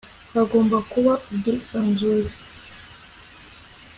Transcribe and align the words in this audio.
hagomba 0.35 0.77
kuba 0.91 1.13
ubwisanzure 1.31 2.29